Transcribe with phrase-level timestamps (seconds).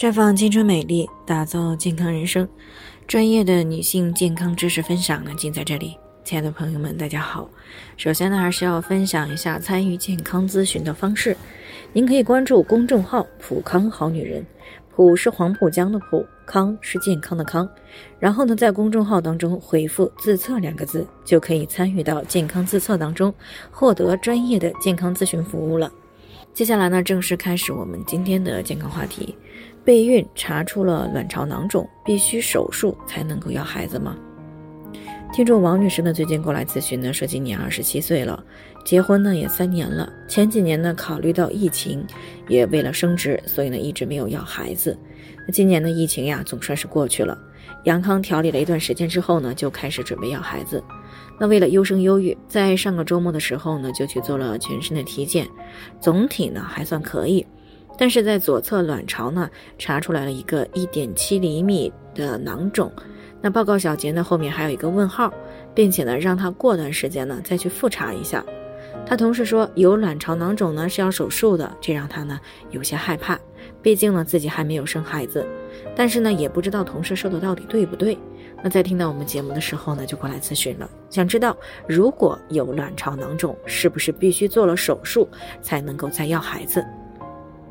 [0.00, 2.48] 绽放青春美丽，打造健康人生。
[3.06, 5.94] 专业的女性健康知识分享呢，尽在这里。
[6.24, 7.46] 亲爱的朋友们，大家好。
[7.98, 11.36] 首先呢，还是要分享一下参与健康咨询的方式。
[11.92, 14.42] 您可以关注公众号“普康好女人”，
[14.96, 17.68] 普是黄浦江的浦，康是健康的康。
[18.18, 23.34] 然后呢，在公众号当中回复“自测”两个字，就可以参与到健康自测当中，
[23.70, 25.92] 获得专业的健康咨询服务了。
[26.54, 29.36] 接下来呢，正式开始我们今天的健康话题。
[29.84, 34.16] 备孕查出了卵巢囊肿，必须手术才能够要孩子吗？
[35.32, 38.42] 听众王女士呢，最近过来咨询呢，说今年二十七岁了，
[38.84, 42.04] 结婚呢也三年了，前几年呢考虑到疫情，
[42.48, 44.98] 也为了升职，所以呢一直没有要孩子。
[45.46, 47.38] 那今年的疫情呀，总算是过去了，
[47.84, 50.82] 杨康调理了一段时间之后呢，就开始准备要孩子。
[51.38, 55.46] 那为了优生优育，在上个周末的时候呢，就去做了全身的体检，
[56.00, 57.46] 总体呢还算可以，
[58.00, 62.90] 但是在左侧卵巢呢查出来了一个一点七厘米的囊肿，
[63.42, 65.30] 那报告小结呢后面还有一个问号，
[65.74, 68.42] 并且呢让他过段时间呢再去复查一下。
[69.04, 73.38] 他同事说有卵巢囊肿呢是要手术的，这让他呢有些害怕，
[73.82, 75.46] 毕竟呢自己还没有生孩子，
[75.94, 78.16] 但是呢也不知道同事说的到底对不对。
[78.62, 81.54] 那在听到我们节目的时候呢，就过来咨询了，想知道
[81.86, 85.28] 如果有卵巢囊肿，是不是必须做了手术
[85.60, 86.82] 才能够再要孩子？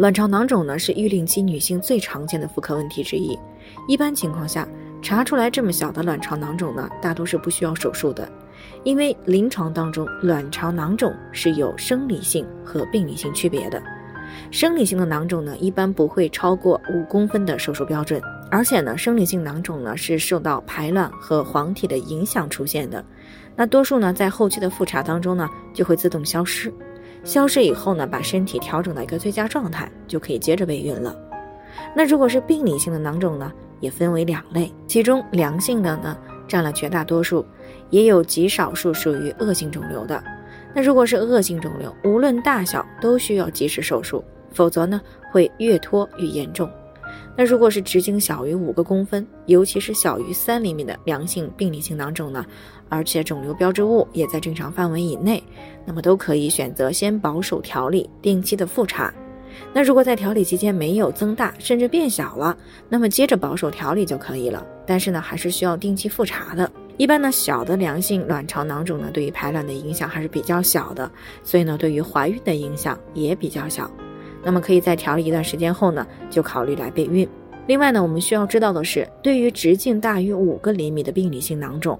[0.00, 3.38] 卵巢囊肿呢是育龄期女性最常见的妇科问题之一，
[3.86, 4.66] 一般情况下
[5.02, 8.26] 查出来这么小的卵巢囊肿呢，大多是不需要手术的，
[8.82, 13.82] 因为临床当中卵巢囊肿是有生理性和病理性区别的，
[14.50, 18.22] 生理性的囊肿呢一般不会超过五公分的手术标准。
[18.50, 23.04] 而且呢，生理性囊肿呢是受到排卵和黄体的影响出现的，
[23.54, 26.72] 那多数呢在后期的复查当中呢就会自动消失，
[27.24, 31.14] 消失以后呢把身体调整到一个最佳状态，就可以接着备孕了。
[31.94, 36.16] 那如果是病理性的囊肿呢，也分为两类，其中良性的呢
[36.48, 37.44] 占了绝大多数，
[37.90, 40.22] 也有极少数属于恶性肿瘤的。
[40.74, 45.00] 那如果是恶性肿瘤，无论大小都需要及时手术，否则呢
[45.30, 46.70] 会越拖越严重。
[47.36, 52.44] 那如果是直径小于五个公分，尤其是小于三厘米的良性病理性囊肿呢，
[52.88, 55.42] 而且肿瘤标志物也在正常范围以内，
[55.84, 59.12] 那么都可以选择先保守调理，定期的复查。
[59.72, 62.56] 那如果在调理期间没有增大，甚至变小了，
[62.88, 64.64] 那么接着保守调理就可以了。
[64.86, 66.70] 但是呢，还是需要定期复查的。
[66.96, 71.10] 一般呢，小的良性卵巢囊肿呢，对于排卵的影响还是比较小的，
[71.42, 73.90] 所以呢，对于怀孕的影响也比较小。
[74.42, 77.28] 那么可以在调理一段时间后呢，就考虑来备孕。
[77.66, 81.98] 另外呢，我们需要知道的是，对于直径大于五个厘米的病理性囊肿，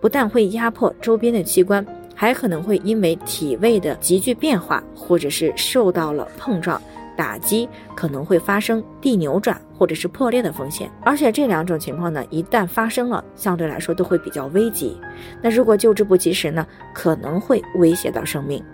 [0.00, 1.84] 不但会压迫周边的器官，
[2.14, 6.80] 还可能会因为体位的急剧变化，或者是受到了碰撞
[7.16, 10.90] 打击，可能会发生地扭转或者是破裂的风险。
[11.02, 14.96] 而且这两种情况呢，一旦发生了，相对来说都会比较危急。
[15.42, 18.64] 那如果救治不及时呢，可能会威胁到生命。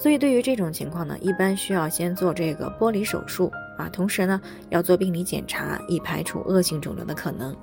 [0.00, 4.40] 所以，对于这种情况呢，一般需要先做这个剥离手术啊，同时呢，
[4.70, 7.54] 要做病理检查，以排除恶性肿瘤的可能。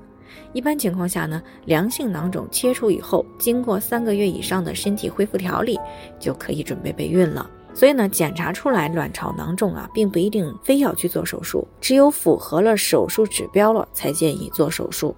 [0.54, 5.80] 一般情况下呢，良性囊肿切除以后，经过三个月以上的身体恢复调理，
[6.20, 7.50] 就可以准备备孕了。
[7.74, 15.16] 所以呢，检查出来卵巢囊肿啊，并不一定非要去做手术，只有符合了手术指标了，才建议做手术。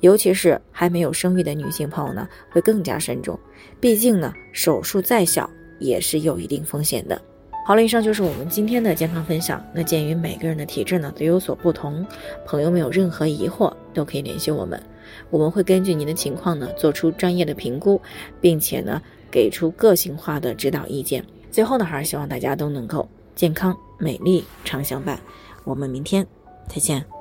[0.00, 3.36] 尤其是还没有生育的女性朋友呢，会更加慎重，
[3.80, 5.50] 毕竟呢，手术再小。
[5.80, 7.20] 也是有一定风险的。
[7.66, 9.64] 好了，以上就是我们今天的健康分享。
[9.72, 12.04] 那鉴于每个人的体质呢都有所不同，
[12.46, 14.80] 朋友们有任何疑惑都可以联系我们，
[15.30, 18.00] 我们会根据您的情况呢做出专业的评估，
[18.40, 21.24] 并且呢给出个性化的指导意见。
[21.50, 25.20] 最后呢，还是希望大家都能够健康美丽常相伴。
[25.64, 26.26] 我们明天
[26.66, 27.19] 再见。